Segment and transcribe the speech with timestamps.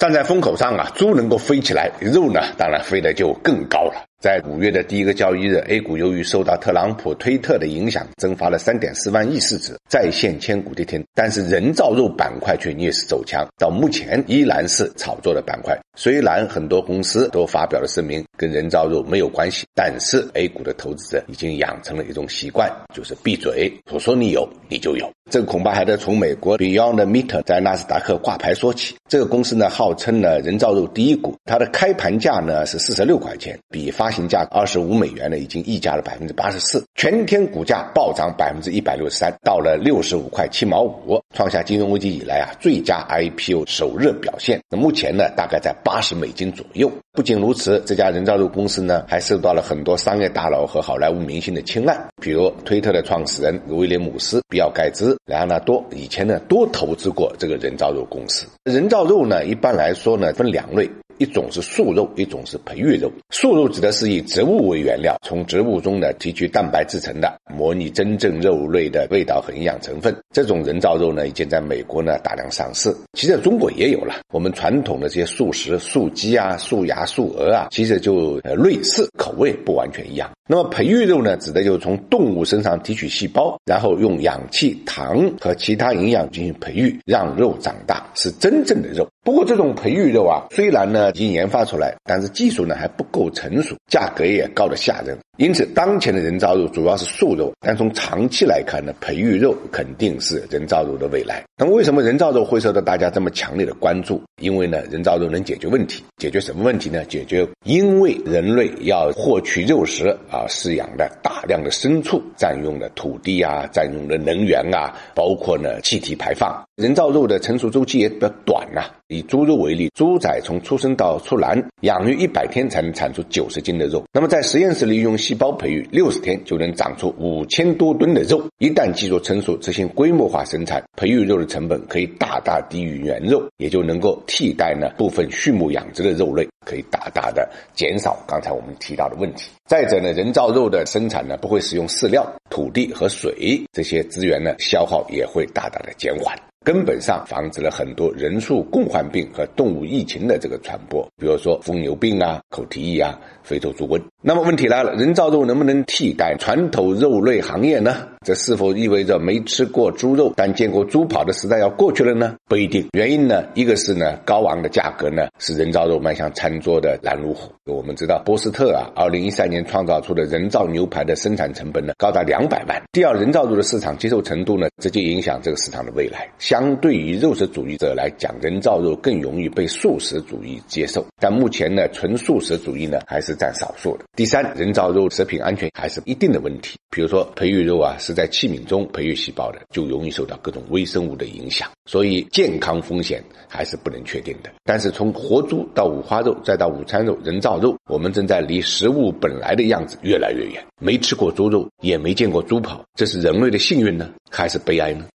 [0.00, 4.09] 站在风口上啊，猪能够飞起来，肉呢，当然飞得就更高了。
[4.20, 11.02] 在五月的第一个交易日，A 股由于受到特朗普推特的影响，蒸发了三点四万亿市值，再现千古跌停。
[11.14, 15.74] 但是人造肉板块却逆势走强，到目前依然是炒作的板块。
[15.96, 25.10] 虽然很多公司都发表了声明，跟人造肉没有关系，但是 A 股的投资者已经养成了一种习惯，就是闭嘴，我说你有你就有。
[25.30, 28.96] 这恐怕还得从美国 Beyond Meat 在纳斯达克挂牌说起。
[29.08, 44.60] 这个公司呢，号称呢人造肉第一股，它的开盘价呢是四十六块钱，比发行价二十五美元呢已经溢价了百分之八十四，全天股价暴涨百分之一百六十三，到了六十五块七毛五，创下金融危机以来啊最佳 IPO 首日表现。
[44.68, 46.90] 那目前呢大概在八十美金左右。
[47.12, 58.46] 不仅如此，这家人造肉公司呢还受到了很多商业大佬和好莱坞明星的青睐，比如推特的创始人威廉姆斯、比尔盖茨、莱昂纳多以前呢多投资过这个人造肉公司。
[58.64, 60.88] 人造肉呢一般来说呢分两类。
[61.20, 63.12] 一种是素肉，一种是培育肉。
[63.28, 70.16] 素肉指的是以植物为原料，从植物中呢提取蛋白制成的，模拟真正肉类的味道和营养成分。
[70.34, 72.90] 这种人造肉呢，已经在美国呢大量上市。
[73.12, 74.14] 其实中国也有了。
[74.32, 80.30] 我们传统的这些素食，素鸡啊、素鸭、素鹅啊，其实就呃类似，口味不完全一样。
[80.48, 89.06] 那么培育肉呢，指的就是从动物身上提取细胞，然后用氧气、糖和其他营养进行培育，让肉长大，是真正的肉。
[89.22, 95.16] 不过这种培育肉啊，虽然呢已经研发出来，但是技术呢还不够成熟，价格也高的吓人。
[95.38, 101.42] 因此，当前的人造肉主要是素肉，但从长期来看呢，培育肉肯定是人造肉的未来。
[101.56, 104.20] 那么，为什么人造肉会受到大家这么强烈的关注？
[104.42, 107.02] 因为呢，人造肉能解决问题，解决什么问题呢？
[107.06, 116.62] 解决因为人类要获取肉食啊，饲养的大量的牲畜，占用的土地啊，占用的能源啊，包括呢气体排放。
[116.80, 118.82] 人造肉的成熟周期也比较短呐。
[119.08, 124.02] 以猪肉为例，猪仔从出生到出栏，养育一百天才能产出九十斤的肉。
[124.12, 128.42] 那么在实验室里用细胞培育，六十天就能长出五千多吨的肉。
[128.58, 139.50] 一旦技术成熟，执行规模化生产，培育肉的成本可以大大低于原肉，也就能够替代呢部分畜牧养殖的肉类，可以大大的减少刚才我们提到的问题。
[139.66, 146.32] 再者呢，人造肉的生产呢不会使用饲料、土地和水这些资源呢，消耗也会大大的减缓。
[146.62, 153.98] 根本上防止了很多人畜共患病和动物疫情的这个传播，比如说疯牛病啊、口蹄疫啊、非洲猪瘟。
[154.20, 158.08] 那么问题来了，人造肉能不能替代传统肉类行业呢？
[158.26, 162.36] 这是否意味着没吃过猪肉但见过猪跑的时代要过去了呢？
[162.46, 162.86] 不一定。
[162.92, 167.50] 原因呢，一个是呢，高昂的价格呢，使人造肉迈向餐桌的拦路虎。
[167.64, 172.78] 我们知道，波斯特啊，二零一三年创造出的人造牛排的生产成本呢，高达两百万。
[172.92, 176.28] 第二，人造肉的市场接受程度呢，直接影响这个市场的未来。
[176.38, 181.02] 相对于肉食主义者来讲，人造肉更容易被素食主义接受。
[181.18, 184.04] 但目前呢，纯素食主义呢，还是占少数的。
[184.14, 186.76] 第三，人造肉食品安全还是一定的问题。
[186.90, 187.96] 比如说，培育肉啊。
[188.10, 194.50] 是在器皿中培育细胞的，就容易受到各种微生物的影响，所以健康风险还是不能确定的。
[194.64, 200.60] 但是从活猪到五花肉，再到午餐肉、人造肉，我们正在离食物本来的样子越来越远。
[200.80, 205.06] 没吃过猪肉，也没见过猪跑，这是人类的幸运呢，还是悲哀呢？